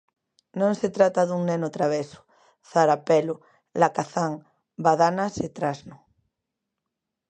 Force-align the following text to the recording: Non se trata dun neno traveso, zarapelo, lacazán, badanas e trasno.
Non 0.59 0.73
se 0.79 0.87
trata 0.95 1.21
dun 1.29 1.41
neno 1.51 1.69
traveso, 1.77 2.19
zarapelo, 2.71 3.35
lacazán, 3.81 4.33
badanas 4.85 5.33
e 5.45 5.47
trasno. 5.57 5.95